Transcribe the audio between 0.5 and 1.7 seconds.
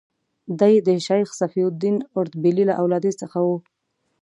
دی د شیخ صفي